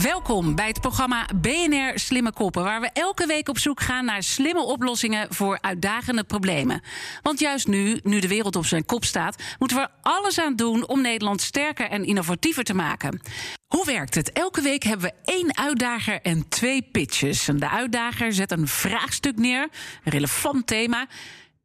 [0.00, 4.22] Welkom bij het programma BNR Slimme Koppen, waar we elke week op zoek gaan naar
[4.22, 6.82] slimme oplossingen voor uitdagende problemen.
[7.22, 10.88] Want juist nu, nu de wereld op zijn kop staat, moeten we alles aan doen
[10.88, 13.20] om Nederland sterker en innovatiever te maken.
[13.66, 14.32] Hoe werkt het?
[14.32, 17.48] Elke week hebben we één uitdager en twee pitches.
[17.48, 19.68] En de uitdager zet een vraagstuk neer,
[20.04, 21.06] een relevant thema.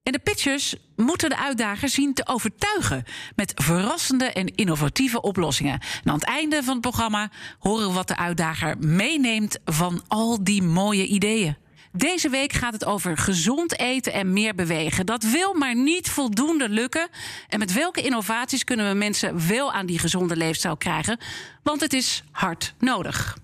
[0.08, 3.04] En de pitchers moeten de uitdager zien te overtuigen
[3.36, 5.80] met verrassende en innovatieve oplossingen.
[6.04, 10.44] En aan het einde van het programma horen we wat de uitdager meeneemt van al
[10.44, 11.58] die mooie ideeën.
[11.92, 15.06] Deze week gaat het over gezond eten en meer bewegen.
[15.06, 17.08] Dat wil maar niet voldoende lukken.
[17.48, 21.20] En met welke innovaties kunnen we mensen wel aan die gezonde leefstijl krijgen?
[21.64, 23.38] Want het is hard nodig.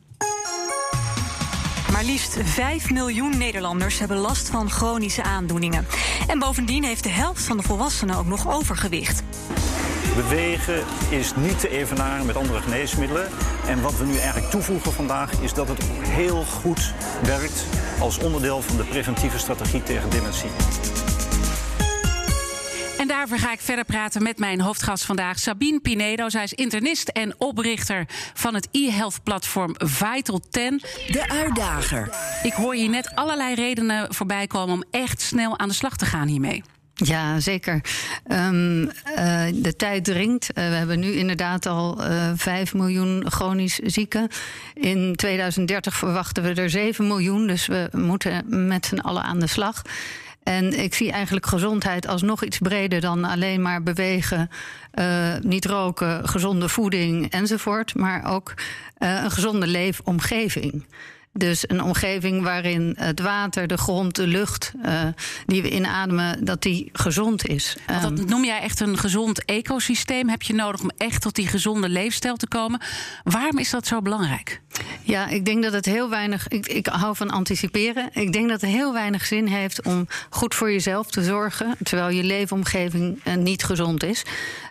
[2.05, 5.85] Liefst 5 miljoen Nederlanders hebben last van chronische aandoeningen.
[6.27, 9.23] En bovendien heeft de helft van de volwassenen ook nog overgewicht.
[10.15, 13.27] Bewegen is niet te evenaren met andere geneesmiddelen.
[13.67, 16.93] En wat we nu eigenlijk toevoegen vandaag is dat het heel goed
[17.23, 17.65] werkt
[17.99, 20.49] als onderdeel van de preventieve strategie tegen dementie.
[23.03, 26.29] En daarvoor ga ik verder praten met mijn hoofdgast vandaag, Sabine Pinedo.
[26.29, 30.81] Zij is internist en oprichter van het e-health platform Vital 10.
[31.07, 32.09] De uitdager.
[32.43, 36.05] Ik hoor hier net allerlei redenen voorbij komen om echt snel aan de slag te
[36.05, 36.63] gaan hiermee.
[36.93, 37.81] Ja, zeker.
[38.31, 38.89] Um, uh,
[39.53, 40.49] de tijd dringt.
[40.49, 44.27] Uh, we hebben nu inderdaad al uh, 5 miljoen chronisch zieken.
[44.73, 47.47] In 2030 verwachten we er 7 miljoen.
[47.47, 49.81] Dus we moeten met z'n allen aan de slag.
[50.43, 54.49] En ik zie eigenlijk gezondheid als nog iets breder dan alleen maar bewegen,
[54.99, 57.95] uh, niet roken, gezonde voeding enzovoort.
[57.95, 58.53] Maar ook
[58.99, 60.85] uh, een gezonde leefomgeving.
[61.33, 65.01] Dus een omgeving waarin het water, de grond, de lucht uh,
[65.45, 67.77] die we inademen, dat die gezond is.
[68.01, 70.29] Want dat noem jij echt een gezond ecosysteem.
[70.29, 72.81] Heb je nodig om echt tot die gezonde leefstijl te komen?
[73.23, 74.61] Waarom is dat zo belangrijk?
[75.03, 76.47] Ja, ik denk dat het heel weinig.
[76.47, 78.09] Ik, ik hou van anticiperen.
[78.13, 81.75] Ik denk dat het heel weinig zin heeft om goed voor jezelf te zorgen.
[81.83, 84.23] terwijl je leefomgeving uh, niet gezond is.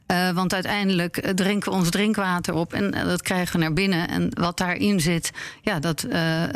[0.06, 4.08] Uh, want uiteindelijk drinken we ons drinkwater op en dat krijgen we naar binnen.
[4.08, 5.30] En wat daarin zit,
[5.62, 6.06] ja, dat,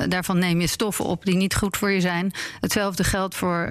[0.08, 2.32] daarvan neem je stoffen op die niet goed voor je zijn.
[2.60, 3.68] Hetzelfde geldt voor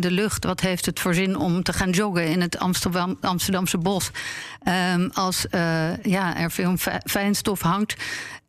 [0.00, 0.44] de lucht.
[0.44, 4.10] Wat heeft het voor zin om te gaan joggen in het Amsterdam, Amsterdamse bos?
[4.94, 5.46] Um, als
[6.02, 7.96] ja, er veel fijnstof hangt.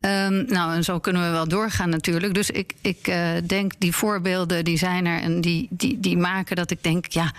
[0.00, 2.34] Um, nou, en zo kunnen we wel doorgaan natuurlijk.
[2.34, 3.12] Dus ik, ik
[3.46, 7.32] denk, die voorbeelden die zijn er en die, die, die maken dat ik denk, ja.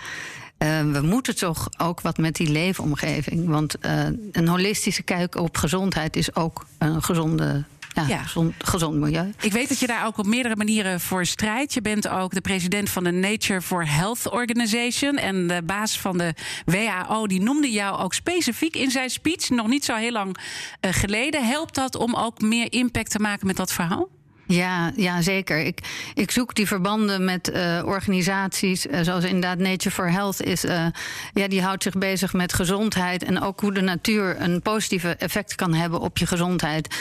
[0.58, 3.48] Uh, we moeten toch ook wat met die leefomgeving.
[3.48, 7.64] Want uh, een holistische kijk op gezondheid is ook een gezonde.
[7.94, 8.22] Ja, ja.
[8.22, 9.32] Gezond, gezond, milieu.
[9.40, 11.74] Ik weet dat je daar ook op meerdere manieren voor strijdt.
[11.74, 15.16] Je bent ook de president van de Nature for Health Organization.
[15.16, 16.34] En de baas van de
[16.64, 20.92] WHO, die noemde jou ook specifiek in zijn speech, nog niet zo heel lang uh,
[20.92, 21.46] geleden.
[21.46, 24.08] Helpt dat om ook meer impact te maken met dat verhaal?
[24.50, 25.58] Ja, ja zeker.
[25.58, 25.78] Ik,
[26.14, 30.64] ik zoek die verbanden met uh, organisaties, uh, zoals inderdaad Nature for Health is.
[30.64, 30.86] Uh,
[31.32, 35.54] ja, die houdt zich bezig met gezondheid en ook hoe de natuur een positieve effect
[35.54, 36.94] kan hebben op je gezondheid.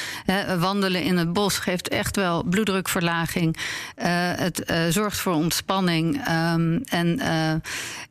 [0.59, 3.57] wandelen in het bos geeft echt wel bloeddrukverlaging.
[3.95, 6.27] het zorgt voor ontspanning.
[6.29, 7.19] Um, en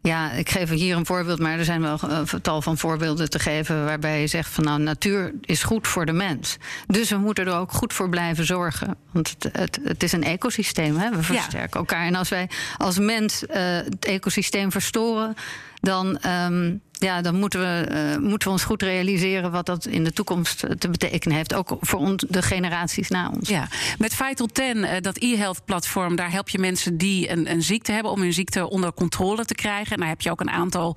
[0.03, 3.39] ja, ik geef hier een voorbeeld, maar er zijn wel een tal van voorbeelden te
[3.39, 6.57] geven waarbij je zegt van nou, natuur is goed voor de mens.
[6.87, 8.97] Dus we moeten er ook goed voor blijven zorgen.
[9.11, 11.11] Want het, het, het, is een ecosysteem, hè?
[11.11, 11.79] we versterken ja.
[11.79, 12.07] elkaar.
[12.07, 15.37] En als wij als mens uh, het ecosysteem verstoren,
[15.81, 20.05] dan, um, ja, dan moeten, we, uh, moeten we ons goed realiseren wat dat in
[20.05, 21.55] de toekomst te betekenen heeft.
[21.55, 23.49] Ook voor ons, de generaties na ons.
[23.49, 23.69] Ja,
[23.99, 27.93] met Vital 10, uh, dat e-health platform, daar help je mensen die een, een, ziekte
[27.93, 29.93] hebben om hun ziekte onder controle te krijgen.
[29.93, 30.97] En daar heb je ook een aantal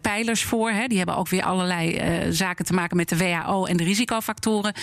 [0.00, 0.70] pijlers voor.
[0.70, 0.86] Hè.
[0.86, 2.00] Die hebben ook weer allerlei
[2.32, 4.74] zaken te maken met de WHO en de risicofactoren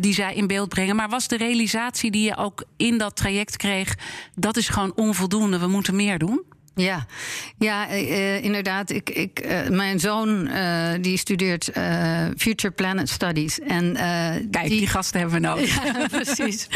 [0.00, 0.96] die zij in beeld brengen.
[0.96, 3.94] Maar was de realisatie die je ook in dat traject kreeg,
[4.34, 6.42] dat is gewoon onvoldoende, we moeten meer doen?
[6.74, 7.06] Ja,
[7.58, 8.90] ja uh, inderdaad.
[8.90, 10.50] Ik, ik, uh, mijn zoon
[11.00, 11.70] die studeert
[12.36, 13.60] Future Planet Studies.
[13.60, 13.92] En,
[14.50, 14.78] Kijk, die...
[14.78, 14.86] die...
[14.86, 15.70] gasten hebben we nodig.
[15.82, 16.68] Ja, precies.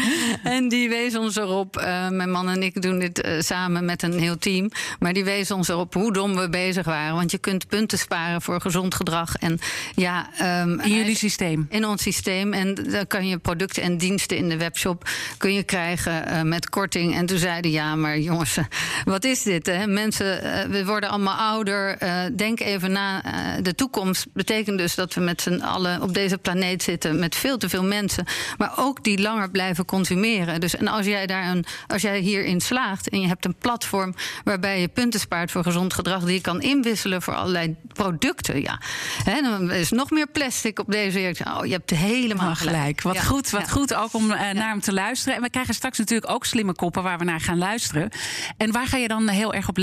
[0.43, 1.75] en die wees ons erop.
[2.11, 4.71] mijn man en ik doen dit samen met een heel team.
[4.99, 7.15] Maar die wees ons erop hoe dom we bezig waren.
[7.15, 9.37] Want je kunt punten sparen voor gezond gedrag.
[9.37, 9.59] En,
[9.95, 10.29] ja,
[10.63, 11.67] um, in jullie systeem?
[11.71, 12.53] In ons systeem.
[12.53, 15.09] En dan kan je producten en diensten in de webshop
[15.39, 17.15] kun je krijgen met korting.
[17.15, 18.59] En toen zeiden ja, maar jongens,
[19.05, 19.67] wat is dit?
[19.67, 19.86] Hè?
[19.87, 22.03] Hè, mensen, uh, we worden allemaal ouder.
[22.03, 23.23] Uh, denk even na.
[23.62, 27.59] De toekomst betekent dus dat we met z'n allen op deze planeet zitten met veel
[27.59, 28.25] te veel mensen.
[28.59, 30.61] Maar ook die langer blijven consumeren.
[30.61, 34.15] Dus en als jij daar een, als jij hierin slaagt en je hebt een platform
[34.44, 38.62] waarbij je punten spaart voor gezond gedrag, die je kan inwisselen voor allerlei producten.
[38.62, 38.81] Ja.
[39.25, 41.35] Hè, dan is nog meer plastic op deze.
[41.44, 43.03] Oh, je hebt helemaal oh, gelijk.
[43.03, 45.37] Wat goed, wat goed ook om naar hem te luisteren.
[45.37, 48.11] En we krijgen straks natuurlijk ook slimme koppen waar we naar gaan luisteren.
[48.56, 49.75] En waar ga je dan heel erg op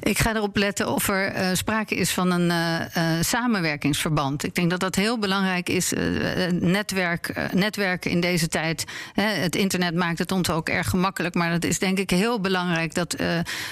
[0.00, 4.44] Ik ga erop letten of er uh, sprake is van een uh, uh, samenwerkingsverband.
[4.44, 5.92] Ik denk dat dat heel belangrijk is.
[6.50, 8.84] netwerk, netwerken in deze tijd.
[9.12, 11.34] Hè, het internet maakt het ons ook erg gemakkelijk.
[11.34, 13.16] Maar het is denk ik heel belangrijk dat,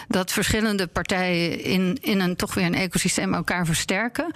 [0.08, 4.30] dat verschillende partijen in, in een toch weer een ecosysteem elkaar versterken.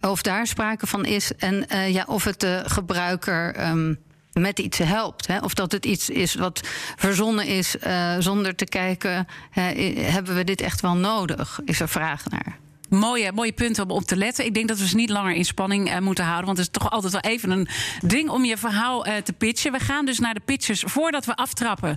[0.00, 1.32] Of daar sprake van is.
[1.36, 3.68] En ja, of het de gebruiker.
[3.68, 3.98] Um,
[4.34, 5.26] met iets helpt.
[5.26, 5.38] Hè?
[5.38, 6.60] Of dat het iets is wat
[6.96, 11.60] verzonnen is uh, zonder te kijken, hebben we dit echt wel nodig?
[11.64, 12.63] Is er vraag naar.
[12.94, 14.44] Mooie, mooie punten om op te letten.
[14.44, 16.46] Ik denk dat we ze niet langer in spanning uh, moeten houden.
[16.46, 17.68] Want het is toch altijd wel even een
[18.00, 19.72] ding om je verhaal uh, te pitchen.
[19.72, 21.96] We gaan dus naar de pitches voordat we aftrappen.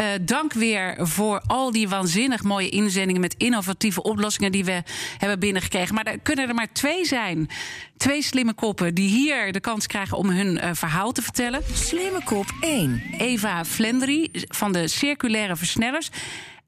[0.00, 4.82] Uh, dank weer voor al die waanzinnig mooie inzendingen met innovatieve oplossingen die we
[5.18, 5.94] hebben binnengekregen.
[5.94, 7.48] Maar er kunnen er maar twee zijn.
[7.96, 11.62] Twee slimme koppen die hier de kans krijgen om hun verhaal te vertellen.
[11.72, 13.02] Slimme kop 1.
[13.18, 16.10] Eva Flendery van de Circulaire Versnellers.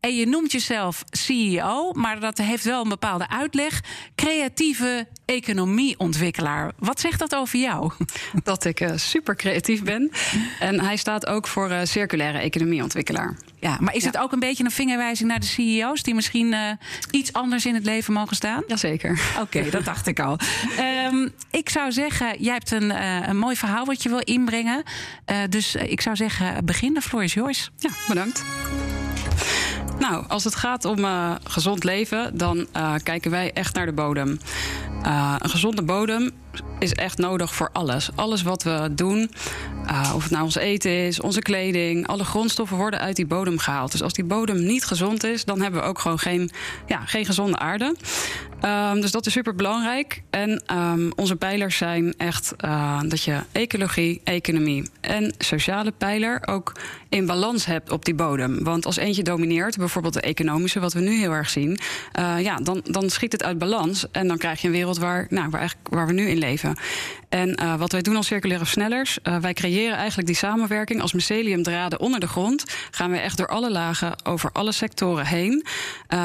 [0.00, 3.83] En je noemt jezelf CEO, maar dat heeft wel een bepaalde uitleg.
[4.15, 6.73] Creatieve economieontwikkelaar.
[6.79, 7.93] Wat zegt dat over jou?
[8.43, 10.11] Dat ik uh, super creatief ben.
[10.59, 13.37] En hij staat ook voor uh, circulaire economieontwikkelaar.
[13.61, 14.11] Ja, maar is ja.
[14.11, 16.71] het ook een beetje een vingerwijzing naar de CEO's die misschien uh,
[17.11, 18.62] iets anders in het leven mogen staan?
[18.67, 19.21] Jazeker.
[19.41, 20.39] Oké, okay, dat dacht ik al.
[21.11, 24.83] Um, ik zou zeggen, jij hebt een, een mooi verhaal wat je wil inbrengen.
[25.49, 26.94] dus ik zou zeggen, begin.
[26.94, 27.71] De floor is yours.
[27.77, 28.44] Ja, bedankt.
[29.99, 33.93] Nou, als het gaat om uh, gezond leven, dan uh, kijken wij echt naar de
[33.93, 34.41] bodem.
[35.06, 36.31] Uh, een gezonde bodem
[36.79, 38.11] is echt nodig voor alles.
[38.15, 39.31] Alles wat we doen,
[40.15, 43.93] of het nou ons eten is, onze kleding, alle grondstoffen worden uit die bodem gehaald.
[43.93, 46.51] Dus als die bodem niet gezond is, dan hebben we ook gewoon geen,
[46.87, 47.97] ja, geen gezonde aarde.
[48.64, 50.22] Um, dus dat is super belangrijk.
[50.31, 56.72] En um, onze pijlers zijn echt uh, dat je ecologie, economie en sociale pijler ook
[57.08, 58.64] in balans hebt op die bodem.
[58.64, 61.78] Want als eentje domineert, bijvoorbeeld de economische, wat we nu heel erg zien,
[62.19, 64.10] uh, ja, dan, dan schiet het uit balans.
[64.10, 66.76] En dan krijg je een wereld waar, nou, waar, eigenlijk, waar we nu in leven.
[67.28, 72.00] En uh, wat wij doen als circulaire versnellers, wij creëren eigenlijk die samenwerking als myceliumdraden
[72.00, 72.64] onder de grond.
[72.90, 75.64] Gaan we echt door alle lagen, over alle sectoren heen.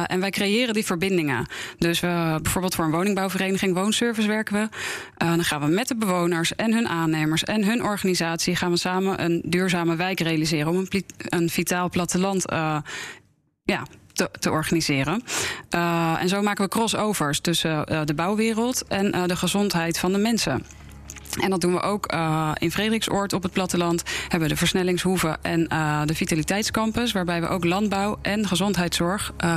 [0.07, 1.47] En wij creëren die verbindingen.
[1.77, 4.69] Dus we, bijvoorbeeld voor een woningbouwvereniging, woonservice werken we.
[5.17, 9.23] dan gaan we met de bewoners en hun aannemers en hun organisatie gaan we samen
[9.23, 12.43] een duurzame wijk realiseren om een, een vitaal platteland
[13.63, 15.23] ja, te, te organiseren.
[16.19, 20.65] En zo maken we crossovers tussen de bouwwereld en de gezondheid van de mensen.
[21.41, 22.15] En dat doen we ook
[22.57, 24.03] in Frederiksoord op het platteland.
[24.21, 25.63] Hebben we de versnellingshoeven en
[26.05, 29.55] de vitaliteitscampus, waarbij we ook landbouw en gezondheidszorg uh,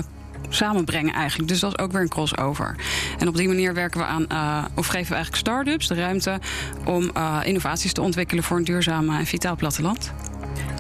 [0.49, 1.49] samenbrengen eigenlijk.
[1.49, 2.77] Dus dat is ook weer een crossover.
[3.19, 6.39] En op die manier werken we aan, uh, of geven we eigenlijk start-ups de ruimte
[6.85, 10.13] om uh, innovaties te ontwikkelen voor een duurzaam en vitaal platteland.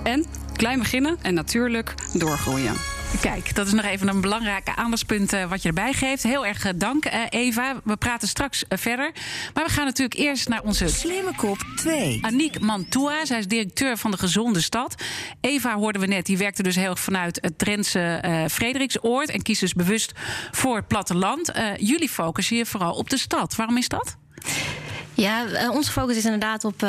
[0.02, 0.24] En
[0.56, 2.74] klein beginnen en natuurlijk doorgroeien.
[3.20, 6.22] Kijk, dat is nog even een belangrijke aandachtspunt uh, wat je erbij geeft.
[6.22, 7.80] Heel erg uh, dank, uh, Eva.
[7.84, 9.12] We praten straks verder.
[9.54, 10.88] Maar we gaan natuurlijk eerst naar onze...
[10.88, 12.18] Slimme kop 2.
[12.22, 13.24] Aniek Mantua.
[13.24, 14.94] Zij is directeur van de Gezonde Stad.
[15.40, 19.30] Eva hoorden we net, die werkte dus heel erg vanuit het Drentse Frederiksoord...
[19.30, 20.12] en kiest dus bewust
[20.50, 21.52] voor het platteland.
[21.76, 23.56] jullie focussen je vooral op de stad.
[23.56, 24.16] Waarom is dat?
[25.14, 26.86] Ja, onze focus is inderdaad op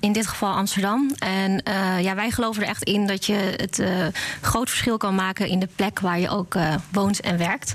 [0.00, 1.14] in dit geval Amsterdam.
[1.18, 4.06] En uh, ja, wij geloven er echt in dat je het uh,
[4.40, 7.74] groot verschil kan maken in de plek waar je ook uh, woont en werkt.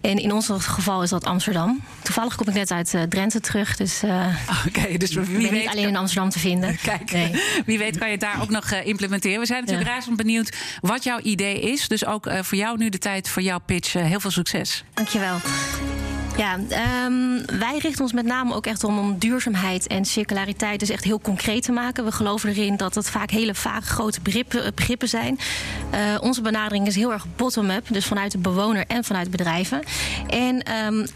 [0.00, 1.80] En in ons geval is dat Amsterdam.
[2.02, 5.68] Toevallig kom ik net uit Drenthe terug, dus, Oké, okay, dus wie ben weet niet
[5.68, 6.76] alleen in Amsterdam te vinden.
[6.82, 7.42] Kijk, nee.
[7.66, 9.40] wie weet kan je het daar ook nog implementeren.
[9.40, 9.94] We zijn natuurlijk ja.
[9.94, 11.88] razend benieuwd wat jouw idee is.
[11.88, 13.92] Dus ook voor jou nu de tijd voor jouw pitch.
[13.92, 14.84] heel veel succes.
[14.94, 15.36] Dankjewel.
[16.36, 16.58] Ja,
[17.06, 21.20] um, wij richten ons met name ook echt om, duurzaamheid en circulariteit dus echt heel
[21.20, 22.04] concreet te maken.
[22.04, 25.38] We geloven erin dat het vaak hele vage grote begrippen, begrippen zijn.
[25.94, 29.82] Uh, onze benadering is heel erg bottom-up, dus vanuit de bewoner en vanuit bedrijven.
[30.28, 31.06] En um, uh,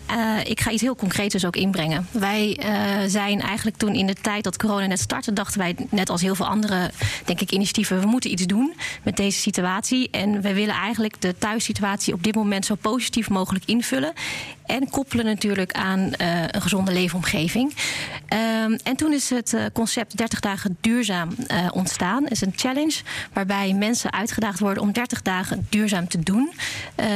[0.45, 2.07] ik ga iets heel concreets dus ook inbrengen.
[2.11, 2.61] Wij
[3.07, 6.35] zijn eigenlijk toen in de tijd dat corona net startte, dachten wij net als heel
[6.35, 6.91] veel andere,
[7.25, 10.11] denk ik, initiatieven, we moeten iets doen met deze situatie.
[10.11, 14.13] En we willen eigenlijk de thuissituatie op dit moment zo positief mogelijk invullen.
[14.69, 17.75] En koppelen natuurlijk aan eh, een gezonde leefomgeving.
[18.27, 21.29] Ehm, en toen is het concept 30 dagen duurzaam
[21.73, 22.23] ontstaan.
[22.23, 23.01] Het is een challenge
[23.33, 26.53] waarbij mensen uitgedaagd worden om 30 dagen duurzaam te doen.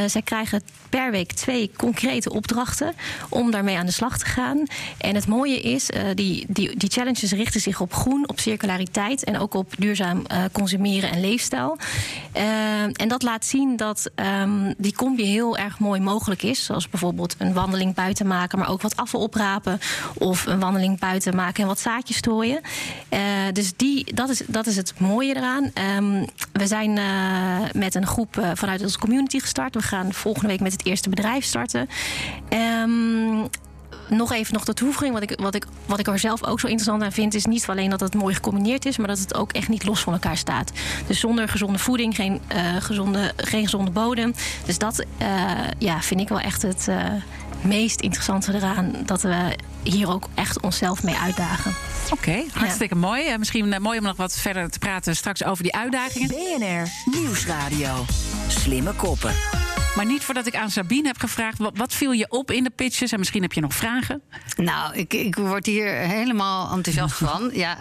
[0.06, 2.92] zij krijgen per week twee concrete opdrachten
[3.28, 4.62] om daarmee aan de slag te gaan.
[4.98, 9.38] En het mooie is, die, die, die challenges richten zich op groen, op circulariteit en
[9.38, 11.78] ook op duurzaam consumeren en leefstijl.
[12.92, 14.10] en dat laat zien dat
[14.42, 16.64] um, die combi heel erg mooi mogelijk is.
[16.64, 19.78] Zoals bijvoorbeeld een wandeling buiten maken, maar ook wat afval oprapen.
[20.14, 22.60] Of een wandeling buiten maken en wat zaadjes strooien.
[23.10, 23.20] Uh,
[23.52, 25.70] dus die, dat, is, dat is het mooie eraan.
[25.96, 29.74] Um, we zijn uh, met een groep uh, vanuit onze community gestart.
[29.74, 31.88] We gaan volgende week met het eerste bedrijf starten.
[32.82, 33.48] Um,
[34.08, 35.12] nog even nog de toevoeging.
[35.12, 37.66] Wat ik, wat, ik, wat ik er zelf ook zo interessant aan vind, is niet
[37.66, 40.36] alleen dat het mooi gecombineerd is, maar dat het ook echt niet los van elkaar
[40.36, 40.72] staat.
[41.06, 44.34] Dus zonder gezonde voeding, geen, uh, gezonde, geen gezonde bodem.
[44.64, 45.28] Dus dat uh,
[45.78, 47.04] ja, vind ik wel echt het uh,
[47.60, 48.92] meest interessante eraan.
[49.04, 51.74] Dat we hier ook echt onszelf mee uitdagen.
[52.04, 53.00] Oké, okay, hartstikke ja.
[53.00, 53.38] mooi.
[53.38, 56.28] misschien mooi om nog wat verder te praten straks over die uitdagingen.
[56.28, 58.04] BNR Nieuwsradio.
[58.48, 59.61] Slimme koppen.
[59.96, 61.58] Maar niet voordat ik aan Sabine heb gevraagd.
[61.58, 63.12] Wat, wat, viel je op in de pitches?
[63.12, 64.22] En misschien heb je nog vragen?
[64.56, 67.50] Nou, ik, ik word hier helemaal enthousiast van.
[67.52, 67.78] Ja,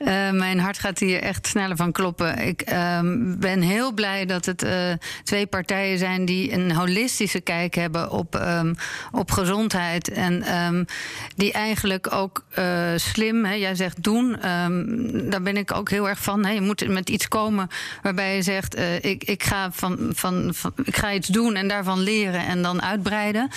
[0.00, 2.38] uh, mijn hart gaat hier echt sneller van kloppen.
[2.38, 3.00] Ik uh,
[3.38, 4.92] ben heel blij dat het uh,
[5.22, 8.74] twee partijen zijn die een holistische kijk hebben op, um,
[9.10, 10.08] op gezondheid.
[10.08, 10.84] En um,
[11.36, 14.48] die eigenlijk ook uh, slim, hè, jij zegt doen.
[14.50, 16.44] Um, daar ben ik ook heel erg van.
[16.44, 16.52] Hè.
[16.52, 17.68] Je moet met iets komen
[18.02, 21.68] waarbij je zegt: ik, ik, ga van, van, van, ik ga iets doen doen en
[21.68, 23.50] daarvan leren en dan uitbreiden.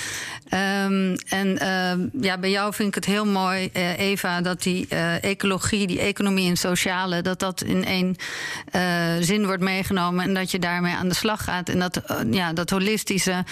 [0.46, 4.88] Um, en uh, ja, bij jou vind ik het heel mooi, uh, Eva, dat die
[4.90, 8.16] uh, ecologie, die economie en sociale, dat dat in één
[8.76, 8.82] uh,
[9.20, 11.70] zin wordt meegenomen en dat je daarmee aan de slag gaat.
[11.70, 12.02] En dat,
[12.32, 13.44] ja, dat holistische.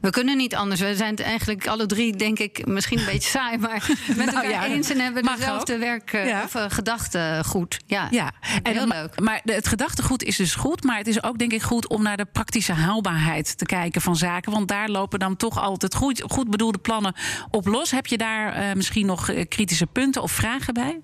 [0.00, 0.80] We kunnen niet anders.
[0.80, 4.28] We zijn het eigenlijk alle drie, denk ik, misschien een beetje saai, maar met nou,
[4.28, 6.42] elkaar ja, eens en hebben dezelfde werk ja.
[6.44, 7.78] of gedachtegoed.
[7.86, 8.32] Ja, ja.
[8.62, 9.20] En, heel leuk.
[9.20, 12.16] Maar het gedachtegoed is dus goed, maar het is ook denk ik goed om naar
[12.16, 14.52] de praktische haalbaarheid te kijken van zaken.
[14.52, 17.14] Want daar lopen dan toch altijd goed, goed bedoelde plannen
[17.50, 17.90] op los.
[17.90, 21.00] Heb je daar uh, misschien nog uh, kritische punten of vragen bij?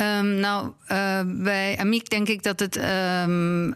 [0.00, 3.74] Um, nou, uh, bij Amiek denk ik dat het um, uh,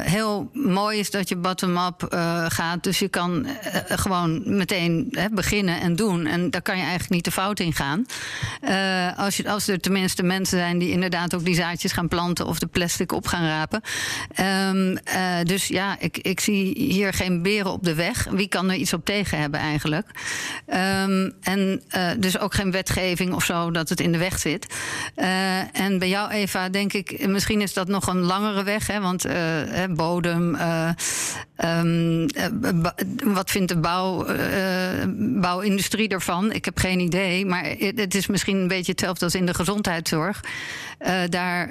[0.00, 2.82] heel mooi is dat je bottom-up uh, gaat.
[2.82, 3.46] Dus je kan
[3.88, 6.26] gewoon meteen beginnen en doen.
[6.26, 8.06] En daar kan je eigenlijk niet de fout in gaan.
[9.16, 12.58] als, je, als er tenminste mensen zijn die inderdaad ook die zaadjes gaan planten of
[12.58, 13.82] de plastic op gaan rapen.
[14.70, 14.98] Um,
[15.46, 18.26] dus ja, ik, ik zie hier geen beren op de weg.
[18.30, 20.06] Wie kan er iets op tegen hebben eigenlijk?
[21.40, 21.82] en
[22.18, 24.66] dus ook geen wetgeving of zo dat het in de weg zit.
[25.16, 28.86] Uh, en bij jou, Eva, denk ik, misschien is dat nog een langere weg.
[28.86, 29.32] Hè, want uh,
[29.90, 30.56] bodem.
[31.58, 32.26] Uh, um,
[33.24, 34.26] wat vindt de bouw,
[35.40, 36.52] bouwindustrie ervan?
[36.52, 37.46] Ik heb geen idee.
[37.46, 40.40] Maar het is misschien een beetje hetzelfde als in de gezondheidszorg.
[41.28, 41.68] daar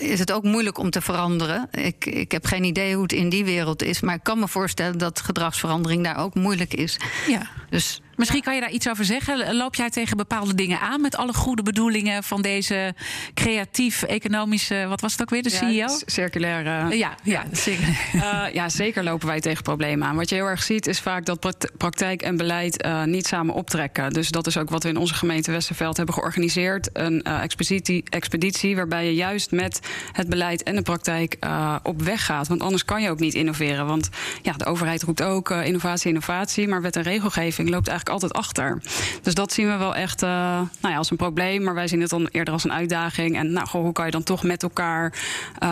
[0.00, 1.68] is het ook moeilijk om te veranderen.
[1.70, 4.00] Ik, ik heb geen idee hoe het in die wereld is.
[4.00, 6.96] Maar ik kan me voorstellen dat gedragsverandering daar ook moeilijk is.
[7.26, 7.50] Ja.
[7.70, 9.56] Dus Misschien kan je daar iets over zeggen.
[9.56, 12.94] Loop jij tegen bepaalde dingen aan met alle goede bedoelingen van deze
[13.34, 15.68] creatief-economische, wat was het ook weer, de CEO?
[15.68, 16.96] Ja, circulaire.
[16.96, 17.88] Ja, ja, zeker.
[18.14, 20.16] Uh, ja, zeker wij tegen problemen aan.
[20.16, 24.12] Wat je heel erg ziet is vaak dat praktijk en beleid uh, niet samen optrekken.
[24.12, 26.90] Dus dat is ook wat we in onze gemeente Westerveld hebben georganiseerd.
[26.92, 29.80] Een expeditie, expeditie waarbij je juist met
[30.12, 31.36] het beleid en de praktijk
[31.82, 32.48] op weg gaat.
[32.48, 33.86] Want anders kan je ook niet innoveren.
[33.86, 34.08] Want
[34.42, 36.68] ja, de overheid roept ook innovatie, innovatie.
[36.68, 38.82] Maar wet en regelgeving loopt eigenlijk altijd achter.
[39.22, 41.62] Dus dat zien we wel echt nou ja, als een probleem.
[41.62, 43.36] Maar wij zien het dan eerder als een uitdaging.
[43.36, 45.12] En nou, hoe kan je dan toch met elkaar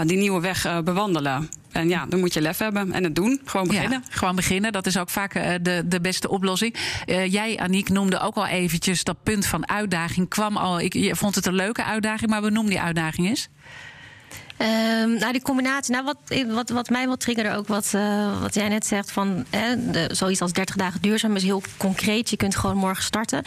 [0.06, 1.60] die nieuwe weg bewandelen?
[1.72, 3.40] En ja, dan moet je lef hebben en het doen.
[3.44, 4.02] Gewoon beginnen.
[4.08, 4.72] Ja, gewoon beginnen.
[4.72, 6.74] Dat is ook vaak de, de beste oplossing.
[7.06, 10.28] Uh, jij, Aniek, noemde ook al eventjes dat punt van uitdaging.
[10.28, 13.48] Kwam al, ik je vond het een leuke uitdaging, maar we noemen die uitdaging eens.
[14.58, 15.92] Um, nou, die combinatie.
[15.92, 19.44] Nou, wat, wat, wat mij wel triggerde ook, wat, uh, wat jij net zegt, van
[19.50, 22.30] de, zoiets als 30 dagen duurzaam is heel concreet.
[22.30, 23.42] Je kunt gewoon morgen starten.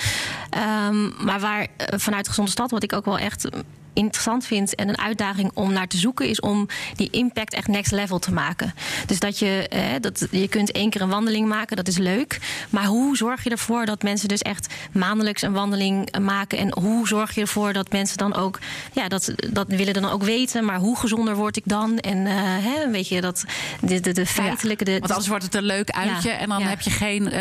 [0.87, 3.47] Um, maar waar vanuit Gezonde Stad, wat ik ook wel echt
[3.95, 7.91] interessant vind en een uitdaging om naar te zoeken, is om die impact echt next
[7.91, 8.73] level te maken.
[9.05, 12.39] Dus dat je, eh, dat, je kunt één keer een wandeling maken, dat is leuk.
[12.69, 16.57] Maar hoe zorg je ervoor dat mensen dus echt maandelijks een wandeling maken?
[16.57, 18.59] En hoe zorg je ervoor dat mensen dan ook,
[18.93, 21.99] ja, dat, dat willen dan ook weten, maar hoe gezonder word ik dan?
[21.99, 23.45] En uh, hè, weet je, dat
[23.81, 24.91] de, de, de feitelijke.
[24.91, 26.67] Ja, want anders wordt het een leuk uitje ja, en dan ja.
[26.67, 27.23] heb je geen.
[27.23, 27.31] Uh,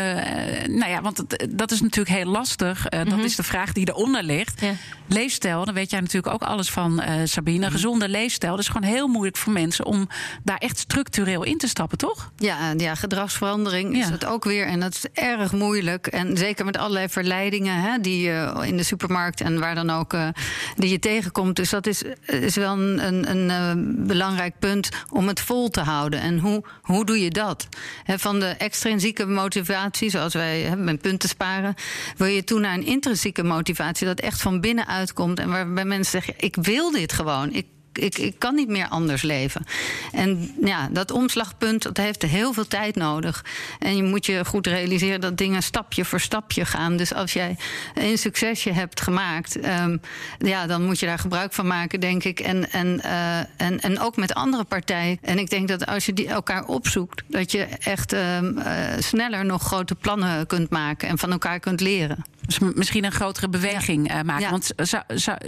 [0.75, 2.85] nou ja, want dat is natuurlijk heel lastig.
[2.85, 3.17] Uh, mm -hmm.
[3.17, 4.61] Dat is de vraag die eronder ligt.
[5.07, 7.71] Leefstijl, dan weet jij natuurlijk ook alles van, uh, Sabine.
[7.71, 8.51] Gezonde leefstijl.
[8.51, 10.07] Dat is gewoon heel moeilijk voor mensen om
[10.43, 12.31] daar echt structureel in te stappen, toch?
[12.37, 14.65] Ja, ja gedragsverandering is het ook weer.
[14.65, 16.07] En dat is erg moeilijk.
[16.07, 20.13] En zeker met allerlei verleidingen hè, die je in de supermarkt en waar dan ook
[20.13, 20.27] uh,
[20.75, 21.55] die je tegenkomt.
[21.55, 26.19] Dus dat is, is wel een, een, een belangrijk punt om het vol te houden.
[26.19, 27.67] En hoe, hoe doe je dat?
[28.05, 31.75] van de extrinsieke motivatie, zoals wij met punten sparen,
[32.17, 36.21] wil je toe naar een intrinsieke motivatie dat echt van binnenuit komt en waarbij mensen
[36.21, 37.53] zeggen: ik wil dit gewoon.
[37.53, 37.65] Ik
[37.97, 39.65] ik, ik kan niet meer anders leven.
[40.11, 43.45] En ja, dat omslagpunt dat heeft heel veel tijd nodig.
[43.79, 46.97] En je moet je goed realiseren dat dingen stapje voor stapje gaan.
[46.97, 47.57] Dus als jij
[47.93, 50.01] een succesje hebt gemaakt, um,
[50.37, 52.39] ja, dan moet je daar gebruik van maken, denk ik.
[52.39, 55.17] En, en, uh, en, en ook met andere partijen.
[55.21, 58.65] En ik denk dat als je die elkaar opzoekt, dat je echt um, uh,
[58.99, 62.25] sneller nog grote plannen kunt maken en van elkaar kunt leren.
[62.45, 64.43] Dus misschien een grotere beweging uh, maken.
[64.43, 64.49] Ja.
[64.49, 64.71] Want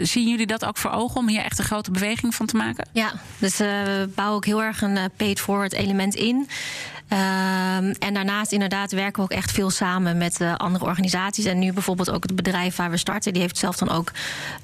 [0.08, 2.88] zien jullie dat ook voor ogen om hier echt een grote beweging van te maken?
[2.92, 6.48] Ja, dus uh, we bouwen ook heel erg een uh, paid forward element in.
[7.10, 11.46] Um, en daarnaast inderdaad werken we ook echt veel samen met uh, andere organisaties.
[11.46, 14.12] En nu bijvoorbeeld ook het bedrijf waar we starten, die heeft zelf dan ook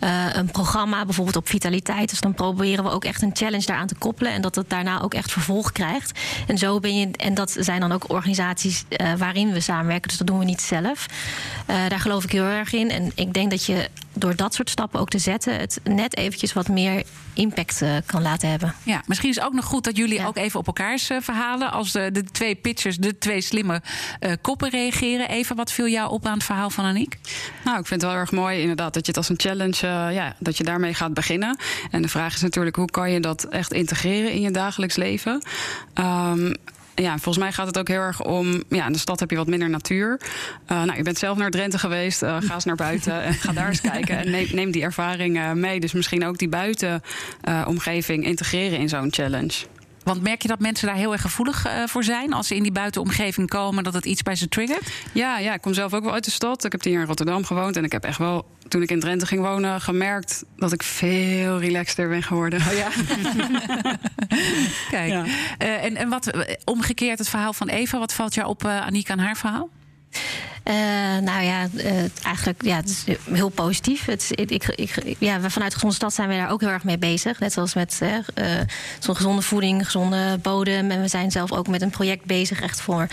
[0.03, 2.09] uh, een programma, bijvoorbeeld op vitaliteit.
[2.09, 5.01] Dus dan proberen we ook echt een challenge daaraan te koppelen en dat het daarna
[5.01, 6.19] ook echt vervolg krijgt.
[6.47, 10.07] En zo ben je, en dat zijn dan ook organisaties uh, waarin we samenwerken.
[10.07, 11.05] Dus dat doen we niet zelf.
[11.65, 12.89] daar geloof ik heel erg in.
[12.89, 16.53] En ik denk dat je door dat soort stappen ook te zetten, het net eventjes
[16.53, 17.03] wat meer
[17.33, 18.75] impact uh, kan laten hebben.
[18.83, 20.25] Ja, misschien is het ook nog goed dat jullie ja.
[20.25, 23.81] ook even op elkaars uh, verhalen, als de, de, twee pitchers, de twee slimme
[24.19, 25.29] uh, koppen reageren.
[25.29, 27.17] Even, wat viel jou op aan het verhaal van Aniek?
[27.63, 30.35] Nou, ik vind het wel erg mooi inderdaad dat je het als een challenge, ja,
[30.39, 31.57] dat je daarmee gaat beginnen.
[31.91, 35.43] En de vraag is natuurlijk, hoe kan je dat echt integreren in je dagelijks leven?
[35.93, 36.55] Um,
[36.95, 38.63] ja, volgens mij gaat het ook heel erg om.
[38.69, 40.19] Ja, in de stad heb je wat minder natuur.
[40.71, 42.23] Uh, nou, je bent zelf naar Drenthe geweest.
[42.23, 44.17] Uh, ga eens naar buiten en ga daar eens kijken.
[44.17, 45.79] En neem, neem die ervaring uh, mee.
[45.79, 49.53] Dus misschien ook die buitenomgeving integreren in zo'n challenge.
[50.03, 52.71] Want merk je dat mensen daar heel erg gevoelig voor zijn als ze in die
[52.71, 54.91] buitenomgeving komen, dat het iets bij ze triggert?
[55.13, 56.65] Ja, ja, ik kom zelf ook wel uit de stad.
[56.65, 58.99] Ik heb tien jaar in Rotterdam gewoond en ik heb echt wel, toen ik in
[58.99, 62.59] Drenthe ging wonen, gemerkt dat ik veel relaxter ben geworden.
[62.59, 62.87] Oh ja.
[64.89, 65.09] Kijk.
[65.09, 65.25] Ja.
[65.25, 66.31] Uh, en, en wat
[66.65, 69.69] omgekeerd het verhaal van Eva, wat valt jou op, uh, Aniek, aan haar verhaal?
[70.63, 70.73] Uh,
[71.21, 71.91] nou ja, uh,
[72.23, 74.05] eigenlijk ja, het is heel positief.
[74.05, 76.97] Het is, ik, ik, ja, vanuit Gezonde Stad zijn we daar ook heel erg mee
[76.97, 77.39] bezig.
[77.39, 78.59] Net zoals met uh,
[78.99, 80.91] zo'n gezonde voeding, gezonde bodem.
[80.91, 83.07] En we zijn zelf ook met een project bezig echt voor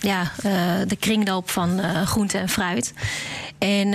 [0.00, 0.32] ja,
[0.86, 2.92] de kringloop van groente en fruit.
[3.58, 3.90] En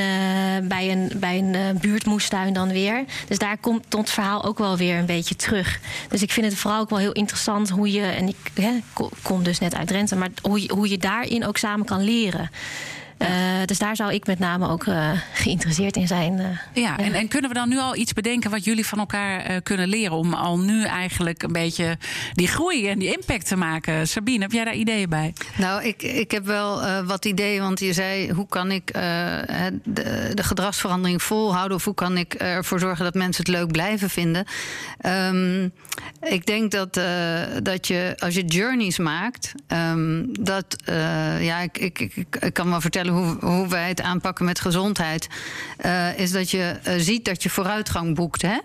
[0.68, 3.04] bij een, bij een buurtmoestuin dan weer.
[3.28, 5.80] Dus daar komt het verhaal ook wel weer een beetje terug.
[6.10, 8.02] Dus ik vind het vooral ook wel heel interessant hoe je...
[8.02, 8.72] en ik hè,
[9.22, 10.16] kom dus net uit Drenthe...
[10.16, 12.50] maar hoe je, hoe je daarin ook samen kan leren.
[13.20, 13.30] Uh,
[13.66, 16.34] dus daar zou ik met name ook uh, geïnteresseerd in zijn.
[16.34, 16.98] Uh, ja, ja.
[16.98, 20.18] En, en, kunnen we dan nu al iets bedenken wat jullie van elkaar kunnen leren
[20.18, 21.98] om al nu eigenlijk een beetje
[22.34, 24.08] die groei en die impact te maken?
[24.08, 25.34] Sabine, heb jij daar ideeën bij?
[25.58, 30.44] Nou, ik, ik heb wel wat ideeën, want je zei hoe kan ik de, de,
[30.44, 34.46] gedragsverandering volhouden of hoe kan ik ervoor zorgen dat mensen het leuk blijven vinden?
[35.06, 35.74] Um,
[36.22, 37.00] ik denk dat,
[37.64, 40.76] dat je als je journeys maakt, um, dat
[41.40, 45.28] ja, ik, ik, ik, ik kan wel vertellen hoe, hoe wij het aanpakken met gezondheid,
[45.86, 48.42] uh, is dat je uh, ziet dat je vooruitgang boekt.
[48.42, 48.58] Hè?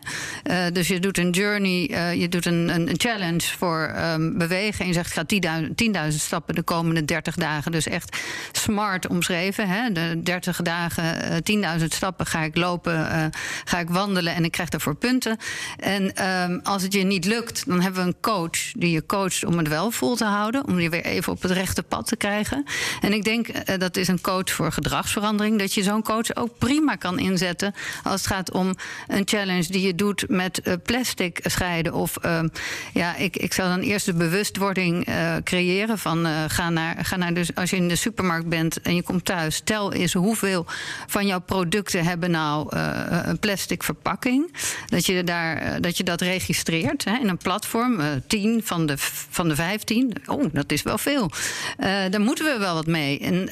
[0.51, 4.81] Uh, dus je doet een journey, je doet een, een, challenge voor um, bewegen.
[4.81, 5.25] En je zegt, ga
[6.11, 7.73] 10.000 stappen de komende 30 dagen.
[7.73, 8.17] Dus echt
[8.53, 9.69] smart omschreven.
[9.69, 9.93] Hè?
[9.93, 11.43] De 30 dagen,
[11.79, 13.31] 10.000 stappen ga ik lopen,
[13.65, 15.37] ga ik wandelen en ik krijg daarvoor punten.
[15.77, 19.45] En um, als het je niet lukt, dan hebben we een coach die je coacht
[19.45, 20.67] om het wel vol te houden.
[20.67, 22.65] Om je weer even op het rechte pad te krijgen.
[23.01, 25.59] En ik denk, dat is een coach voor gedragsverandering.
[25.59, 28.75] Dat je zo'n coach ook prima kan inzetten als het gaat om
[29.09, 31.93] een challenge die je doet met uh, plastic scheiden.
[31.93, 32.41] Of uh,
[32.93, 37.35] ja, ik, ik zou dan eerst de bewustwording uh, creëren van ga naar, ga naar
[37.35, 40.67] dus als je in de supermarkt bent en je komt thuis, tel eens hoeveel
[41.07, 44.53] van jouw producten hebben nou een plastic verpakking.
[44.87, 48.01] Dat je, daar, dat, je dat registreert hè, in een platform.
[48.27, 48.95] 10 van de,
[49.31, 50.13] van de 15.
[50.27, 51.31] Oh, dat is wel veel.
[51.79, 53.19] daar moeten we wel wat mee.
[53.19, 53.49] En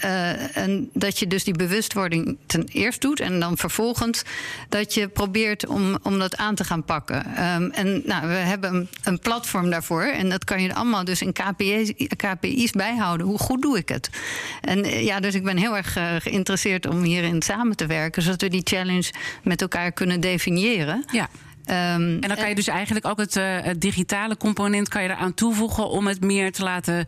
[0.67, 4.23] en dat je dus die bewustwording ten eerste doet en dan vervolgens
[4.69, 7.17] dat je probeert om, om dat aan te gaan pakken.
[7.17, 11.33] Um, en nou, we hebben een, platform daarvoor en dat kan je allemaal dus in
[11.33, 13.27] KPI's, KPI's bijhouden.
[13.27, 14.11] Hoe goed doe ik het?
[14.61, 18.41] En ja, dus ik ben heel erg uh, geïnteresseerd om hierin samen te werken, zodat
[18.41, 21.05] we die challenge met elkaar kunnen definiëren.
[21.13, 21.29] Ja.
[21.69, 25.09] Um, en dan kan je dus eigenlijk ook het, uh, het, digitale component kan je
[25.09, 27.07] eraan toevoegen om het meer te laten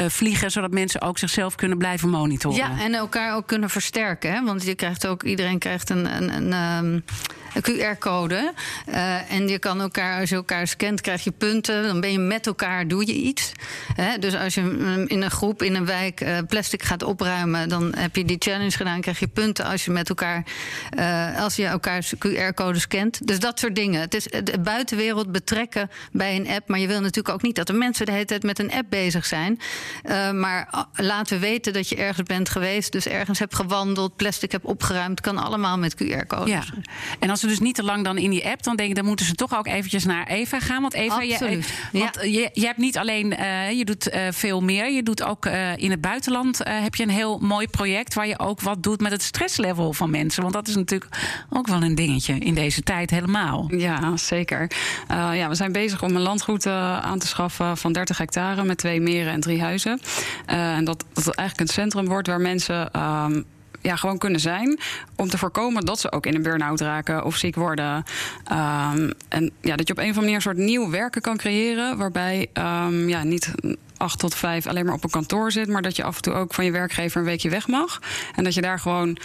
[0.00, 2.58] uh, vliegen, zodat mensen ook zichzelf kunnen blijven monitoren.
[2.58, 4.32] Ja, en elkaar ook kunnen versterken.
[4.32, 4.44] Hè?
[4.44, 7.04] Want je krijgt ook, iedereen krijgt een, een, een, um,
[7.58, 8.52] QR-code.
[8.88, 11.82] Uh, en je kan elkaar, als je elkaar scant, krijg je punten.
[11.82, 13.52] Dan ben je met elkaar, doe je iets.
[13.94, 14.18] Hè?
[14.18, 18.16] Dus als je in een groep in een wijk uh, plastic gaat opruimen, dan heb
[18.16, 20.44] je die challenge gedaan, krijg je punten als je met elkaar,
[20.98, 23.26] uh, als je elkaar QR-code scant.
[23.26, 24.00] Dus dat soort dingen.
[24.00, 26.68] Het is de buitenwereld betrekken bij een app.
[26.68, 28.90] Maar je wil natuurlijk ook niet dat de mensen de hele tijd met een app
[28.90, 29.60] bezig zijn.
[30.34, 34.64] maar laten we weten dat je ergens bent geweest, dus ergens hebt gewandeld, plastic hebt
[34.64, 36.48] opgeruimd, kan allemaal met QR-codes.
[36.48, 36.62] Ja.
[37.18, 39.04] En als ze dus niet te lang dan in die app, dan denk ik, dan
[39.04, 40.82] moeten ze toch ook eventjes naar Eva gaan.
[40.82, 41.60] Want Eva, je,
[41.92, 44.90] want je, je hebt niet alleen, uh, je doet uh, veel meer.
[44.90, 48.38] Je doet ook uh, in het buitenland heb je een heel mooi project waar je
[48.38, 50.42] ook wat doet met het stresslevel van mensen.
[50.42, 51.16] Want dat is natuurlijk
[51.50, 53.66] ook wel een dingetje in deze tijd helemaal.
[53.76, 54.70] Ja, zeker.
[55.08, 59.00] ja, we zijn bezig om een landgoed aan te schaffen van 30 hectare met twee
[59.00, 60.00] meren en drie huizen.
[60.46, 63.00] en dat, dat het eigenlijk een centrum wordt waar mensen.
[63.00, 63.46] Um,
[63.80, 64.78] ja, gewoon kunnen zijn.
[65.16, 68.04] Om te voorkomen dat ze ook in een burn-out raken of ziek worden.
[68.52, 71.36] Um, en ja, dat je op een of andere manier een soort nieuw werken kan
[71.36, 71.96] creëren.
[71.96, 73.52] Waarbij um, ja, niet
[73.96, 75.68] acht tot vijf alleen maar op een kantoor zit.
[75.68, 78.00] Maar dat je af en toe ook van je werkgever een weekje weg mag.
[78.34, 79.18] En dat je daar gewoon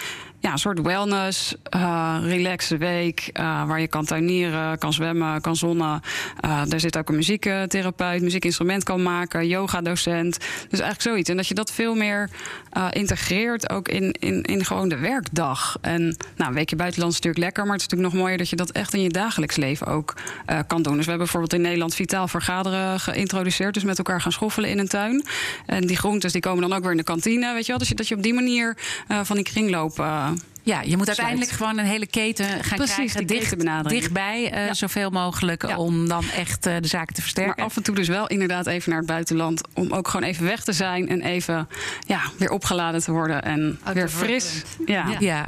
[0.46, 3.30] ja, een soort wellness, uh, relaxe week.
[3.34, 6.02] Uh, waar je kan tuinieren, kan zwemmen, kan zonnen.
[6.46, 10.38] Uh, daar zit ook een muziektherapeut, muziekinstrument kan maken, yoga-docent.
[10.70, 11.30] Dus eigenlijk zoiets.
[11.30, 12.30] En dat je dat veel meer
[12.90, 15.78] integreert ook in, in, in gewoon de werkdag.
[15.82, 18.50] En nou, een weekje buitenland is natuurlijk lekker, maar het is natuurlijk nog mooier dat
[18.50, 20.14] je dat echt in je dagelijks leven ook
[20.68, 20.96] kan doen.
[20.96, 23.74] Dus we hebben bijvoorbeeld in Nederland vitaal vergaderen geïntroduceerd.
[23.74, 25.26] Dus met elkaar gaan schoffelen in een tuin.
[25.66, 27.54] En die groentes die komen dan ook weer in de kantine.
[27.54, 27.80] Weet je wel?
[27.80, 28.78] Dus dat je op die manier
[29.24, 30.06] van die kringloop
[30.66, 33.28] ja, je moet uiteindelijk gewoon een hele keten gaan Precies, krijgen.
[33.28, 35.78] Dicht, dichtbij, uh, zoveel mogelijk.
[35.78, 37.54] Om dan echt uh, de zaken te versterken.
[37.58, 39.62] Maar af en toe dus wel inderdaad even naar het buitenland.
[39.74, 41.10] Om ook gewoon even weg te zijn.
[41.10, 41.68] En even
[42.08, 43.44] ja, weer opgeladen te worden.
[43.44, 44.64] En weer fris.
[44.86, 45.06] Ja.
[45.20, 45.48] ja.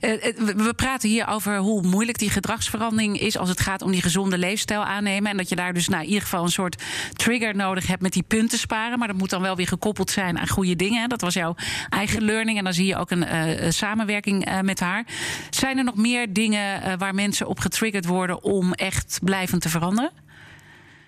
[0.00, 0.10] Uh,
[0.56, 3.38] we praten hier over hoe moeilijk die gedragsverandering is.
[3.38, 5.30] Als het gaat om die gezonde leefstijl aannemen.
[5.30, 8.12] En dat je daar dus nou, in ieder geval een soort trigger nodig hebt met
[8.12, 8.98] die punten sparen.
[8.98, 11.08] Maar dat moet dan wel weer gekoppeld zijn aan goede dingen.
[11.08, 11.54] Dat was jouw
[11.88, 12.58] eigen learning.
[12.58, 15.06] En dan zie je ook een samenwerking uh, met haar.
[15.50, 19.68] Zijn er nog meer dingen uh, waar mensen op getriggerd worden om echt blijvend te
[19.68, 20.10] veranderen?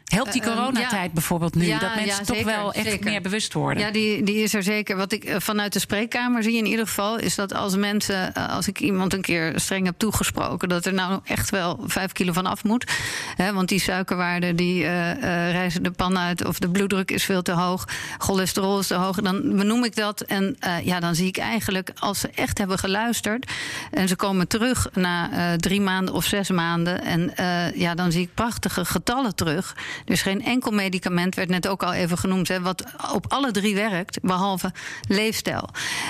[0.09, 1.79] Helpt die eh, ehm, coronatijd bijvoorbeeld nu?
[1.79, 3.83] dat mensen toch wel echt meer bewust worden?
[3.83, 4.97] Ja, die, die is er zeker.
[4.97, 7.19] Wat ik vanuit de spreekkamer zie in ieder geval...
[7.19, 10.69] is dat als mensen, als ik iemand een keer streng heb toegesproken...
[10.69, 12.93] dat er nou echt wel vijf kilo van af moet.
[13.37, 15.15] Hè, want die suikerwaarden die uh, uh,
[15.51, 16.45] reizen de pan uit...
[16.45, 19.17] of de bloeddruk is veel te hoog, cholesterol is te hoog...
[19.21, 20.21] dan benoem ik dat.
[20.21, 23.53] En ja, dan zie ik eigenlijk, als ze echt hebben geluisterd...
[23.91, 27.03] en ze komen terug na drie maanden of zes maanden...
[27.03, 27.33] en
[27.75, 29.75] ja, dan zie ik prachtige getallen terug...
[30.05, 33.75] Dus geen enkel medicament, werd net ook al even genoemd, hè, wat op alle drie
[33.75, 34.73] werkt, behalve
[35.09, 35.69] leefstijl.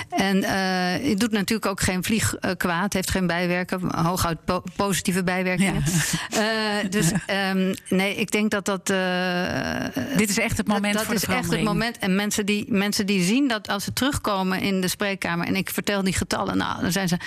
[0.09, 4.63] En uh, het doet natuurlijk ook geen vlieg uh, kwaad, heeft geen bijwerken, hooguit po
[4.75, 5.83] positieve bijwerkingen.
[6.29, 6.81] Ja.
[6.83, 7.11] Uh, dus
[7.51, 8.87] um, nee, ik denk dat dat.
[10.17, 11.97] Dit is echt het moment dat, voor Dat is echt het moment.
[11.97, 15.69] En mensen die, mensen die zien dat als ze terugkomen in de spreekkamer en ik
[15.69, 17.17] vertel die getallen, nou, dan zijn ze.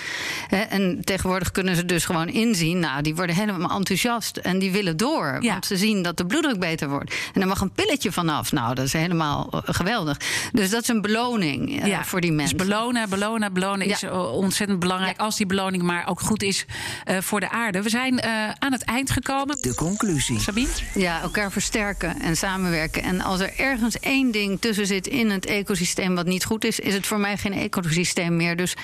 [0.47, 2.79] Hè, en tegenwoordig kunnen ze dus gewoon inzien.
[2.79, 5.37] Nou, die worden helemaal enthousiast en die willen door.
[5.39, 5.51] Ja.
[5.51, 7.15] Want ze zien dat de bloeddruk beter wordt.
[7.33, 8.51] En er mag een pilletje vanaf.
[8.51, 10.17] Nou, dat is helemaal eh, geweldig.
[10.51, 12.57] Dus dat is een beloning uh, ja, voor die mensen.
[12.57, 13.93] Dus belonen, belonen, belonen ja.
[13.93, 15.19] is eh, ontzettend belangrijk.
[15.19, 16.65] Als die beloning maar ook goed is
[17.05, 17.81] uh, voor de aarde.
[17.81, 19.57] We zijn uh, aan het eind gekomen.
[19.61, 20.39] De conclusie.
[20.39, 20.67] Sabine?
[20.93, 23.03] Ja, elkaar versterken en samenwerken.
[23.03, 26.79] En als er ergens één ding tussen zit in het ecosysteem wat niet goed is,
[26.79, 28.55] is het voor mij geen ecosysteem meer.
[28.55, 28.75] Dus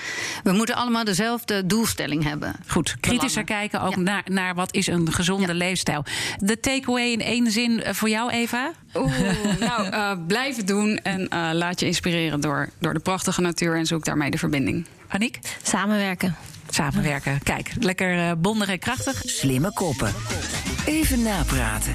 [0.42, 2.54] we moeten allemaal dezelfde doelstelling hebben.
[2.66, 4.00] Goed, kritischer kijken ook ja.
[4.00, 6.04] naar, naar wat is een gezonde leefstijl.
[6.38, 8.72] De takeaway in één zin zin voor jou, Eva?
[8.94, 9.20] Oeh,
[9.60, 13.76] nou, uh, blijf het doen en uh, laat je inspireren door, door de prachtige natuur
[13.76, 14.86] en zoek daarmee de verbinding.
[15.08, 15.38] Aniek?
[15.62, 16.36] Samenwerken.
[16.70, 17.40] Samenwerken.
[17.42, 19.22] Kijk, lekker uh, bondig en krachtig.
[19.24, 20.14] Slimme koppen.
[20.86, 21.94] Even napraten.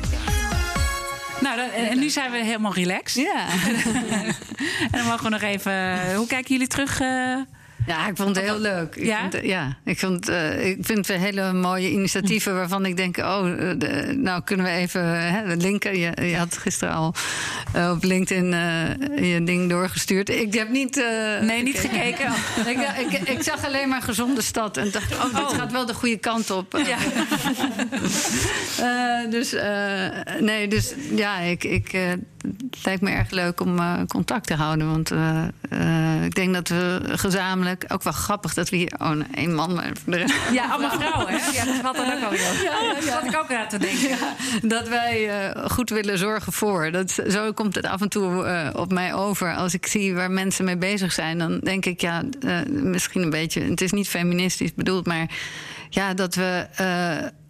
[1.41, 3.23] Nou, dan, en nu zijn we helemaal relaxed.
[3.23, 3.47] Ja.
[4.91, 6.15] en dan mogen we nog even.
[6.15, 7.01] Hoe kijken jullie terug?
[7.87, 8.95] Ja, ik vond het heel leuk.
[8.95, 9.29] Ik ja?
[9.29, 13.43] Vind, ja, ik, vond, uh, ik vind het hele mooie initiatieven waarvan ik denk: oh,
[13.77, 15.99] de, nou kunnen we even hè, linken.
[15.99, 17.13] Je, je, had gisteren al
[17.75, 20.29] uh, op LinkedIn uh, je ding doorgestuurd.
[20.29, 20.95] Ik heb niet.
[21.41, 22.33] nee, niet gekeken.
[22.71, 25.57] ik, ik, ik, zag alleen maar gezonde stad en dacht: oh, dit oh.
[25.57, 26.81] gaat wel de goede kant op.
[26.85, 26.97] Ja.
[29.37, 29.55] dus
[30.39, 31.63] nee, dus ja, ik.
[31.63, 31.93] ik
[32.69, 34.89] het lijkt me erg leuk om uh, contact te houden.
[34.89, 37.85] Want uh, uh, ik denk dat we gezamenlijk...
[37.87, 38.93] Ook wel grappig dat we hier...
[38.97, 39.91] Oh, één man, maar.
[40.51, 41.51] Ja, allemaal vrouwen, hè?
[41.51, 42.93] Ja, dat valt dan ook alweer ja, ja.
[42.93, 44.09] Dat zat ik ook aan te denken.
[44.09, 45.29] Ja, dat wij
[45.67, 46.91] goed willen zorgen voor.
[46.91, 49.55] Dat, zo komt het af en toe op mij over.
[49.55, 51.37] Als ik zie waar mensen mee bezig zijn...
[51.37, 52.23] dan denk ik, ja,
[52.67, 53.61] misschien een beetje...
[53.61, 55.29] Het is niet feministisch bedoeld, maar
[55.89, 56.67] ja, dat we.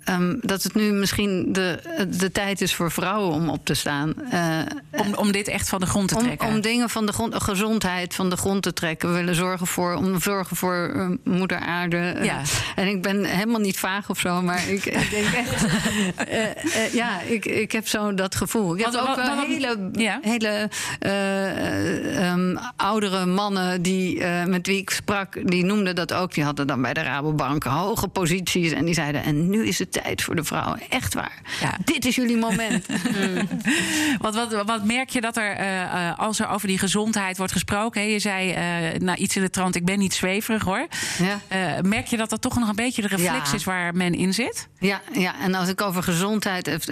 [0.06, 1.80] Eh, ehm, dat het nu misschien de,
[2.18, 4.14] de tijd is voor vrouwen om op te staan.
[4.32, 4.60] Eh,
[4.92, 6.48] Om, om dit echt van de grond te om, trekken.
[6.48, 9.10] om dingen van de grond, gezondheid van de grond te trekken.
[9.10, 11.98] We willen zorgen voor, om zorgen voor eh, moeder aarde.
[11.98, 12.42] Eh, Ja.
[12.76, 15.66] En ik ben helemaal niet vaag of zo, maar ik, ik denk echt.
[16.28, 16.44] eh,
[16.86, 18.78] eh, ja, ik, ik heb zo dat gevoel.
[18.78, 20.20] Ik heb ook wel hele, ja?
[20.22, 26.34] hele eh, ehm, oudere mannen die, eh, met wie ik sprak, die noemden dat ook.
[26.34, 28.72] Die hadden dan bij de Rabobank hoge posities.
[28.72, 30.80] En die zeiden: En nu is het tijd voor de vrouwen.
[30.90, 31.42] Echt waar.
[31.62, 31.78] Ja.
[31.84, 32.86] Dit is jullie moment.
[34.20, 37.52] Wat, wat, wat merk je dat er, eh, eh, als er over die gezondheid wordt
[37.52, 38.02] gesproken...
[38.02, 38.54] Hè, je zei
[38.98, 40.88] nou, iets in de trant, ik ben niet zweverig hoor.
[41.18, 41.82] ja.
[41.82, 43.56] Merk je dat dat toch nog een beetje de reflex Ja.
[43.56, 44.68] is waar men in zit?
[44.80, 46.88] Ja, ja, en als ik over gezondheid,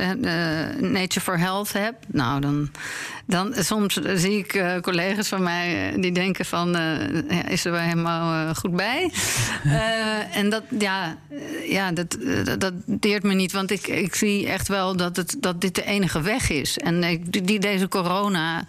[0.80, 2.72] Nature for Health heb, nou dan,
[3.26, 6.78] dan soms zie ik collega's van mij die denken van,
[7.48, 9.12] is er wel helemaal goed bij?
[10.34, 11.18] En dat, ja,
[11.70, 15.36] ja dat, dat, dat deert me niet, want ik, ik zie echt wel dat, het,
[15.40, 16.78] dat dit de enige weg is.
[16.78, 18.66] En ik, die, deze corona.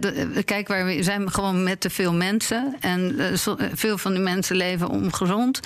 [0.00, 2.76] De- kijk, waar we zijn gewoon met te veel mensen.
[2.80, 5.60] En eh, zo- veel van die mensen leven ongezond.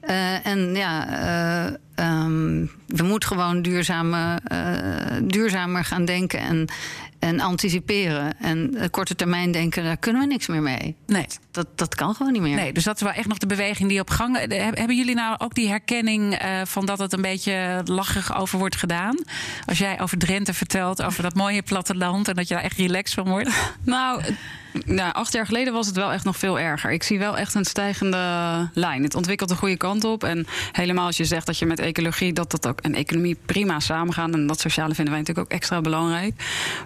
[0.00, 4.58] Eh, en ja, eh, ehm, we moeten gewoon duurzame, eh,
[5.22, 6.68] duurzamer gaan denken en,
[7.18, 8.32] en anticiperen.
[8.40, 10.96] En eh, korte termijn denken, daar kunnen we niks meer mee.
[11.06, 11.26] Nee.
[11.50, 12.56] Dat, dat kan gewoon niet meer.
[12.56, 14.36] Nee, dus dat is wel echt nog de beweging die op gang...
[14.36, 18.36] Eh, heb- Hebben jullie nou ook die herkenning eh, van dat het een beetje lachig
[18.38, 19.16] over wordt gedaan?
[19.66, 22.28] Als jij over Drenthe vertelt, over dat mooie platteland...
[22.28, 23.49] en dat je daar echt relaxed van wordt?
[23.84, 24.20] Nou,
[24.84, 26.90] nou, acht jaar geleden was het wel echt nog veel erger.
[26.90, 28.18] Ik zie wel echt een stijgende
[28.74, 29.02] lijn.
[29.02, 30.24] Het ontwikkelt de goede kant op.
[30.24, 33.80] En helemaal als je zegt dat je met ecologie dat dat ook en economie prima
[33.80, 34.32] samengaan.
[34.32, 36.34] En dat sociale vinden wij natuurlijk ook extra belangrijk.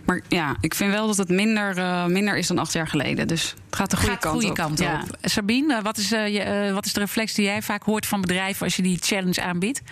[0.04, 3.28] Maar ja, ik vind wel dat het minder, eh, minder is dan acht jaar geleden.
[3.28, 4.66] Dus het gaat de goede Gaat de kant goede op.
[4.66, 5.02] kant Ja.
[5.02, 5.16] op.
[5.22, 8.20] Sabine, wat is, eh, je, eh, wat is de reflex die jij vaak hoort van
[8.20, 8.64] bedrijven...
[8.64, 9.82] als je die challenge aanbiedt?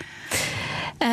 [0.98, 1.08] Eh,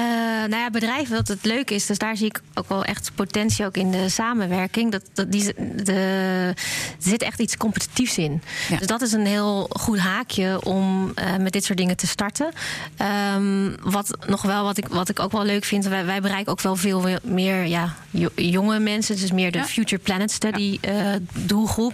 [0.48, 1.86] nou ja, bedrijven, dat het leuk is.
[1.86, 4.92] Dus daar zie ik ook wel echt potentie ook in de samenwerking.
[4.92, 6.54] Dat, dat die, de,
[6.98, 8.42] zit echt iets competitiefs in.
[8.70, 8.78] Ja.
[8.78, 12.50] Dus dat is een heel goed haakje om eh, met dit soort dingen te starten.
[12.98, 16.52] Ehm, wat nog wel, wat ik, wat ik ook wel leuk vind, wij, wij bereiken
[16.52, 19.16] ook wel veel meer ja, jo- jonge mensen.
[19.20, 19.66] Dus meer de Ja.
[19.66, 20.94] Future Planet Study eh,
[21.34, 21.94] doelgroep.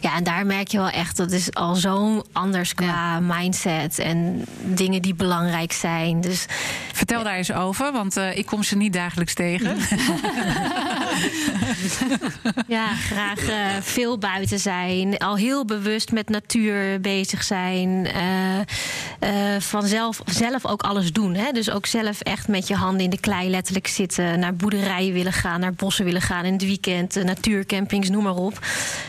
[0.00, 4.44] Ja, en daar merk je wel echt, dat is al zo anders qua mindset en
[4.62, 6.20] dingen die belangrijk zijn.
[6.20, 6.46] Dus
[6.92, 9.76] Vertel daar eens over, want eh, ik kom ze niet dagelijks tegen.
[12.68, 15.18] Ja, graag eh, veel buiten zijn.
[15.18, 18.06] Al heel bewust met natuur bezig zijn.
[18.06, 18.60] eh
[19.20, 21.34] eh, vanzelf zelf ook alles doen.
[21.34, 21.52] Hè?
[21.52, 24.38] Dus ook zelf echt met je handen in de klei letterlijk zitten.
[24.38, 27.24] Naar boerderijen willen gaan, naar bossen willen gaan in het weekend.
[27.24, 28.58] natuurcampings, noem maar op.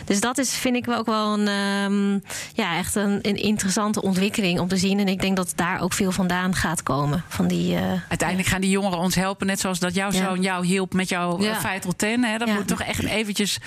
[0.06, 2.20] Dus dat is, vind ik wel ook wel een, ehm,
[2.54, 5.00] ja, echt een, een interessante ontwikkeling om te zien.
[5.00, 7.24] En ik denk dat daar ook veel vandaan gaat komen.
[7.28, 7.78] Van die,
[8.10, 10.26] Uiteindelijk gaan die jongeren ons helpen, net zoals dat jouw Ja.
[10.26, 11.46] zoon jou hielp met jouw Ja.
[11.50, 11.60] ja.
[11.98, 12.24] Vital 10.
[12.24, 12.38] Hè?
[12.38, 12.54] Dat Ja.
[12.54, 13.58] moet toch echt eventjes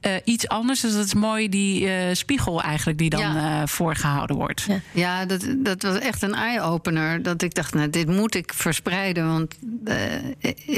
[0.00, 0.80] eh, iets anders.
[0.80, 3.60] Dus dat is mooi, die eh, spiegel eigenlijk die dan Ja.
[3.62, 4.62] eh, voorgehouden wordt.
[4.68, 4.80] Ja.
[4.92, 7.22] Ja, dat, dat was echt een eye-opener.
[7.22, 9.26] Dat ik dacht, nou, dit moet ik verspreiden.
[9.28, 9.54] Want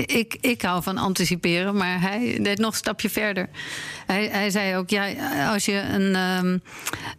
[0.07, 3.49] ik, ik hou van anticiperen, maar hij deed nog een stapje verder.
[4.07, 5.07] Hij, hij zei ook, ja,
[5.53, 6.59] als je een, ehm,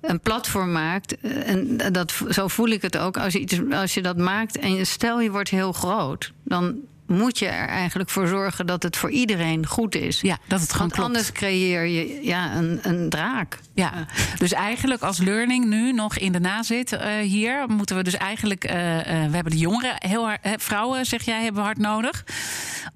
[0.02, 1.16] een platform maakt...
[1.22, 4.58] en dat, zo voel ik het ook, als je, iets, als je dat maakt...
[4.58, 6.76] en stel je wordt heel groot, dan
[7.08, 8.66] moet je er eigenlijk voor zorgen...
[8.66, 10.22] dat het voor iedereen goed is.
[10.22, 11.08] Ja, dat het gewoon Want klopt.
[11.08, 13.60] anders creëer je ja, een, een draak.
[13.74, 13.92] Ja,
[14.38, 18.64] dus eigenlijk als learning nu nog in de nazit eh, hier, moeten we dus eigenlijk,
[18.64, 22.26] eh, eh, we hebben de jongeren, heel hard, vrouwen zeg jij, hebben we hard nodig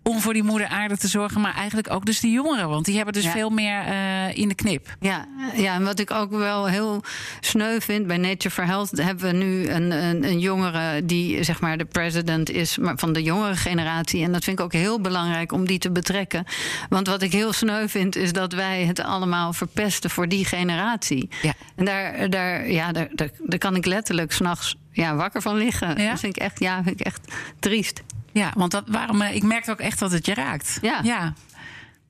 [0.03, 2.95] om voor die moeder aarde te zorgen, maar eigenlijk ook dus de jongeren, want die
[2.95, 3.31] hebben dus Ja.
[3.31, 4.95] veel meer eh, in de knip.
[4.99, 7.03] Ja, ja, en wat ik ook wel heel
[7.39, 11.59] sneu vind bij Nature for Health, hebben we nu een, een, een jongere die zeg
[11.61, 14.23] maar de president is maar van de jongere generatie.
[14.23, 16.45] En dat vind ik ook heel belangrijk om die te betrekken.
[16.89, 21.29] Want wat ik heel sneu vind, is dat wij het allemaal verpesten voor die generatie.
[21.41, 21.53] Ja.
[21.75, 26.01] En daar, daar, ja, daar, daar, daar kan ik letterlijk s'nachts ja, wakker van liggen.
[26.01, 26.09] Ja?
[26.09, 28.01] Dat vind ik echt, ja, vind ik echt triest.
[28.33, 30.77] Ja, want dat, waarom, eh, ik merk ook echt dat het je raakt.
[30.81, 30.99] Ja.
[31.03, 31.33] ja.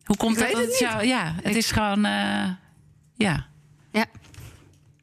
[0.04, 0.48] Hoe komt Ik dat?
[0.48, 2.50] weet dat het jou- ja, het Ik- is gewoon, eh,
[3.16, 3.46] ja.
[3.92, 4.06] Ja.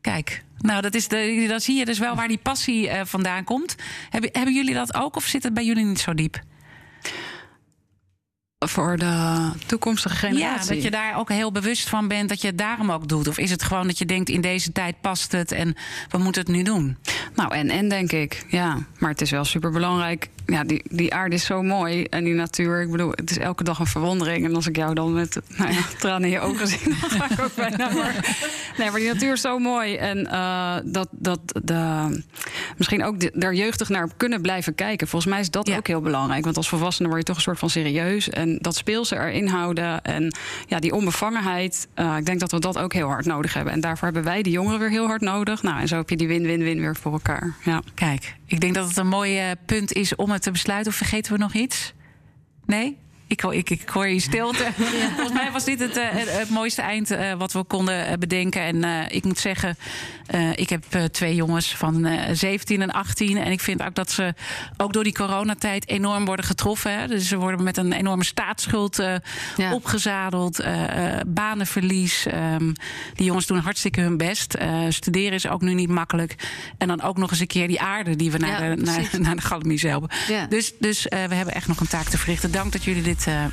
[0.01, 3.45] Kijk, nou, dat is de, dan zie je dus wel waar die passie eh, vandaan
[3.45, 3.75] komt.
[4.11, 6.41] Hebben, hebben jullie dat ook of zit het bij jullie niet zo diep?
[8.67, 10.69] Voor de toekomstige generatie.
[10.69, 13.29] Ja, dat je daar ook heel bewust van bent dat je het daarom ook doet.
[13.29, 15.75] Of is het gewoon dat je denkt in deze tijd past het en
[16.09, 16.97] we moeten het nu doen?
[17.35, 18.79] Nou, en en denk ik, ja.
[18.99, 20.29] Maar het is wel super belangrijk.
[20.53, 22.05] Ja, die, die aarde is zo mooi.
[22.05, 24.45] En die natuur, ik bedoel, het is elke dag een verwondering.
[24.45, 27.31] En als ik jou dan met nou ja, tranen in je ogen zie, dan ga
[27.31, 27.91] ik ook bijna.
[27.95, 28.37] Maar,
[28.79, 29.97] nee, maar die natuur is zo mooi.
[29.97, 32.23] En uh, dat, dat de,
[32.77, 35.09] misschien ook de, daar jeugdig naar kunnen blijven kijken.
[35.09, 36.45] Volgens mij is dat ook heel belangrijk.
[36.45, 38.31] Want als volwassene word je toch een soort van serieus.
[38.31, 40.03] En dat speelse erin houden.
[40.03, 41.89] En ja, die onbevangenheid.
[41.97, 43.73] Uh, ik denk dat we dat ook heel hard nodig hebben.
[43.73, 45.63] En daarvoor hebben wij de jongeren weer heel hard nodig.
[45.63, 47.55] Nou, en zo heb je die win-win-win weer voor elkaar.
[47.65, 47.83] Ja.
[47.95, 50.93] Kijk, ik denk dat het een mooi uh, punt is om het te besluiten.
[50.93, 51.93] Of vergeten we nog iets?
[52.67, 52.99] Nee?
[53.29, 54.67] Ik, ik, ik hoor je stilte.
[54.99, 55.09] Ja.
[55.15, 58.63] Volgens mij was dit het, het mooiste eind uh, wat we konden uh, bedenken.
[58.63, 59.77] En ik moet zeggen,
[60.55, 63.37] ik heb twee jongens van 17 en 18.
[63.37, 64.35] En ik vind ook dat ze
[64.77, 66.99] ook door die coronatijd enorm worden getroffen.
[66.99, 67.07] Hè.
[67.07, 68.97] Dus ze worden met een enorme staatsschuld
[69.57, 69.75] ja.
[69.75, 70.65] opgezadeld.
[71.27, 72.27] banenverlies.
[72.27, 72.73] Um,
[73.15, 74.59] die jongens doen hartstikke hun best.
[74.89, 76.35] studeren is ook nu niet makkelijk.
[76.79, 79.09] En dan ook nog eens een keer die aarde die we naar, ja, de, naar,
[79.19, 80.11] naar de Galamise helpen.
[80.49, 82.51] Dus, dus we hebben echt nog een taak te verrichten.
[82.51, 83.45] Dank dat jullie dit uh,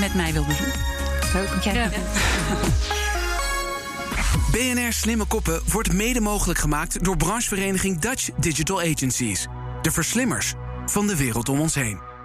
[0.00, 0.72] met mij wilde doen.
[1.32, 1.62] Leuk.
[1.62, 1.72] Ja.
[1.72, 1.90] ja.
[4.52, 9.46] BNR Slimme Koppen wordt mede mogelijk gemaakt door branchevereniging Dutch Digital Agencies.
[9.82, 10.54] De verslimmers
[10.86, 12.15] van de wereld om ons heen.